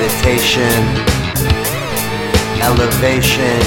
meditation, 0.00 0.80
elevation, 2.62 3.60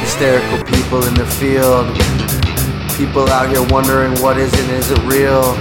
hysterical 0.00 0.58
people 0.64 1.04
in 1.06 1.14
the 1.14 1.26
field, 1.38 1.86
people 2.96 3.28
out 3.28 3.48
here 3.48 3.64
wondering 3.68 4.10
what 4.20 4.36
is 4.38 4.52
and 4.58 4.70
isn't 4.72 5.06
real. 5.06 5.54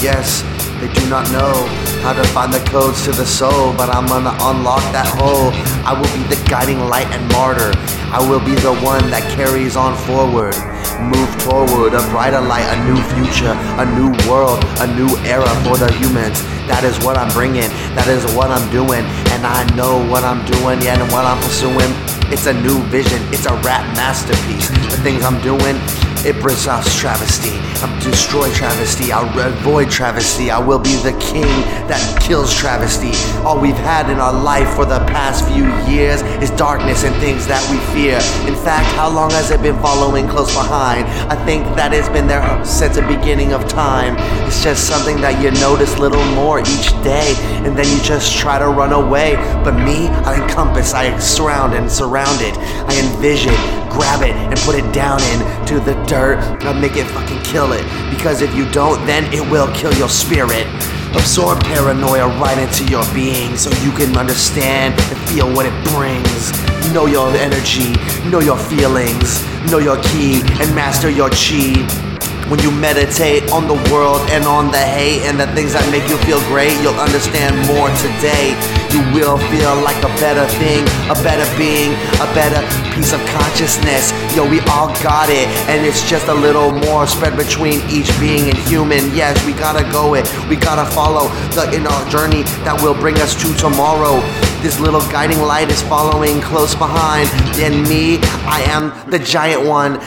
Yes, 0.00 0.42
they 0.80 0.88
do 0.94 1.08
not 1.10 1.30
know 1.30 1.52
how 2.00 2.14
to 2.14 2.24
find 2.32 2.52
the 2.52 2.64
codes 2.70 3.04
to 3.04 3.12
the 3.12 3.26
soul, 3.26 3.74
but 3.76 3.94
I'm 3.94 4.06
gonna 4.06 4.32
unlock 4.40 4.80
that 4.96 5.06
hole. 5.20 5.52
I 5.84 5.92
will 5.92 6.08
be 6.16 6.24
the 6.32 6.40
guiding 6.48 6.80
light 6.88 7.06
and 7.12 7.20
martyr. 7.32 7.72
I 8.08 8.18
will 8.18 8.40
be 8.40 8.54
the 8.56 8.72
one 8.80 9.10
that 9.10 9.20
carries 9.36 9.76
on 9.76 9.94
forward. 10.08 10.56
Move 10.98 11.28
forward, 11.44 11.92
a 11.92 12.00
brighter 12.08 12.40
light, 12.40 12.64
a 12.64 12.78
new 12.88 12.96
future, 13.12 13.52
a 13.76 13.84
new 13.92 14.08
world, 14.24 14.64
a 14.80 14.86
new 14.96 15.12
era 15.28 15.48
for 15.68 15.76
the 15.76 15.92
humans. 16.00 16.40
That 16.64 16.84
is 16.84 16.96
what 17.04 17.16
I'm 17.16 17.28
bringing, 17.36 17.68
that 17.92 18.08
is 18.08 18.24
what 18.32 18.48
I'm 18.48 18.64
doing, 18.72 19.04
and 19.36 19.44
I 19.44 19.68
know 19.76 20.00
what 20.08 20.24
I'm 20.24 20.40
doing, 20.48 20.80
and 20.88 21.00
what 21.12 21.28
I'm 21.28 21.40
pursuing. 21.44 21.92
It's 22.32 22.46
a 22.46 22.54
new 22.54 22.80
vision, 22.88 23.20
it's 23.34 23.44
a 23.44 23.54
rap 23.66 23.84
masterpiece. 23.96 24.68
The 24.88 25.00
things 25.04 25.24
I'm 25.24 25.40
doing, 25.44 25.76
it 26.24 26.40
brings 26.40 26.66
us 26.66 26.98
travesty. 26.98 27.56
I'm 27.82 27.98
destroy 28.00 28.52
travesty. 28.52 29.10
I'll 29.10 29.28
avoid 29.40 29.90
travesty. 29.90 30.50
I 30.50 30.58
will 30.58 30.78
be 30.78 30.96
the 30.96 31.16
king 31.18 31.48
that 31.88 32.20
kills 32.20 32.54
travesty. 32.54 33.12
All 33.44 33.58
we've 33.58 33.74
had 33.74 34.10
in 34.10 34.18
our 34.18 34.32
life 34.32 34.74
for 34.74 34.84
the 34.84 34.98
past 35.06 35.48
few 35.48 35.64
years 35.90 36.20
is 36.42 36.50
darkness 36.52 37.04
and 37.04 37.14
things 37.16 37.46
that 37.46 37.62
we 37.70 37.78
fear. 37.94 38.16
In 38.46 38.54
fact, 38.54 38.86
how 38.96 39.08
long 39.08 39.30
has 39.30 39.50
it 39.50 39.62
been 39.62 39.80
following 39.80 40.28
close 40.28 40.54
behind? 40.54 41.06
I 41.32 41.42
think 41.46 41.64
that 41.76 41.94
it's 41.94 42.08
been 42.10 42.26
there 42.26 42.64
since 42.64 42.96
the 42.96 43.02
beginning 43.02 43.54
of 43.54 43.66
time. 43.66 44.16
It's 44.46 44.62
just 44.62 44.86
something 44.86 45.20
that 45.22 45.42
you 45.42 45.50
notice 45.52 45.98
little 45.98 46.24
more 46.34 46.60
each 46.60 46.90
day, 47.02 47.34
and 47.64 47.76
then 47.76 47.88
you 47.88 48.02
just 48.02 48.36
try 48.36 48.58
to 48.58 48.68
run 48.68 48.92
away. 48.92 49.36
But 49.64 49.74
me, 49.74 50.08
I 50.08 50.42
encompass, 50.42 50.92
I 50.92 51.18
surround 51.18 51.72
and 51.72 51.90
surround 51.90 52.42
it. 52.42 52.56
I 52.58 52.92
envision, 53.08 53.54
grab 54.00 54.22
it, 54.22 54.32
and 54.32 54.58
put 54.60 54.74
it 54.74 54.88
down 54.94 55.20
into 55.28 55.78
the 55.78 55.92
dirt. 56.06 56.40
I 56.64 56.72
make 56.72 56.96
it 56.96 57.04
fucking 57.04 57.42
kill 57.42 57.72
it. 57.72 57.84
Because 58.08 58.40
if 58.40 58.54
you 58.56 58.64
don't, 58.70 59.04
then 59.04 59.30
it 59.30 59.44
will 59.52 59.70
kill 59.74 59.92
your 59.94 60.08
spirit. 60.08 60.66
Absorb 61.12 61.60
paranoia 61.64 62.28
right 62.40 62.56
into 62.56 62.84
your 62.88 63.04
being 63.12 63.56
so 63.58 63.68
you 63.84 63.92
can 63.92 64.16
understand 64.16 64.98
and 64.98 65.18
feel 65.28 65.52
what 65.52 65.66
it 65.66 65.76
brings. 65.92 66.48
Know 66.94 67.04
your 67.04 67.28
energy, 67.36 67.92
know 68.30 68.40
your 68.40 68.56
feelings, 68.56 69.44
know 69.70 69.78
your 69.78 70.00
key, 70.02 70.40
and 70.64 70.74
master 70.74 71.10
your 71.10 71.28
chi. 71.28 71.76
When 72.48 72.58
you 72.60 72.72
meditate 72.72 73.52
on 73.52 73.68
the 73.68 73.78
world 73.92 74.22
and 74.34 74.42
on 74.44 74.72
the 74.72 74.82
hate 74.82 75.22
and 75.28 75.38
the 75.38 75.46
things 75.54 75.74
that 75.74 75.86
make 75.92 76.08
you 76.08 76.16
feel 76.26 76.40
great, 76.50 76.74
you'll 76.82 76.98
understand 76.98 77.54
more 77.70 77.86
today. 78.02 78.56
You 78.90 79.06
will 79.14 79.38
feel 79.54 79.76
like 79.86 80.02
a 80.02 80.10
better 80.18 80.42
thing, 80.58 80.82
a 81.06 81.14
better 81.22 81.46
being, 81.54 81.94
a 82.18 82.26
better 82.34 82.58
piece 82.92 83.12
of 83.12 83.20
consciousness. 83.26 84.12
Yo, 84.34 84.48
we 84.48 84.60
all 84.72 84.88
got 85.02 85.28
it, 85.28 85.48
and 85.68 85.84
it's 85.86 86.08
just 86.08 86.28
a 86.28 86.34
little 86.34 86.72
more 86.72 87.06
spread 87.06 87.36
between 87.36 87.80
each 87.90 88.10
being 88.20 88.48
and 88.48 88.58
human. 88.68 89.14
Yes, 89.14 89.34
we 89.46 89.52
gotta 89.52 89.84
go 89.92 90.14
it, 90.14 90.26
we 90.48 90.56
gotta 90.56 90.88
follow 90.90 91.28
the 91.54 91.70
inner 91.74 92.10
journey 92.10 92.42
that 92.64 92.80
will 92.82 92.94
bring 92.94 93.16
us 93.16 93.34
to 93.42 93.54
tomorrow. 93.54 94.20
This 94.62 94.78
little 94.78 95.00
guiding 95.10 95.40
light 95.40 95.70
is 95.70 95.82
following 95.82 96.40
close 96.40 96.74
behind. 96.74 97.28
And 97.60 97.88
me, 97.88 98.18
I 98.44 98.62
am 98.68 99.10
the 99.10 99.18
giant 99.18 99.66
one. 99.66 100.00